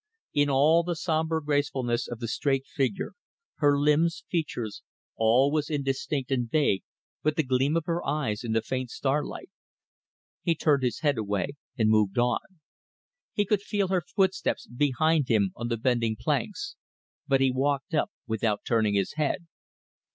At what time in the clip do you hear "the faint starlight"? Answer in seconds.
8.53-9.51